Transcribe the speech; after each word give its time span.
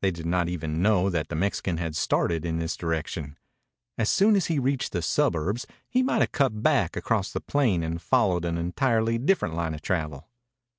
They 0.00 0.10
did 0.10 0.24
not 0.24 0.48
even 0.48 0.80
know 0.80 1.10
that 1.10 1.28
the 1.28 1.34
Mexican 1.34 1.76
had 1.76 1.94
started 1.94 2.46
in 2.46 2.56
this 2.56 2.74
direction. 2.74 3.36
As 3.98 4.08
soon 4.08 4.34
as 4.34 4.46
he 4.46 4.58
reached 4.58 4.92
the 4.92 5.02
suburbs, 5.02 5.66
he 5.86 6.02
might 6.02 6.22
have 6.22 6.32
cut 6.32 6.62
back 6.62 6.96
across 6.96 7.30
the 7.30 7.42
plain 7.42 7.82
and 7.82 8.00
followed 8.00 8.46
an 8.46 8.56
entirely 8.56 9.18
different 9.18 9.54
line 9.54 9.74
of 9.74 9.82
travel. 9.82 10.26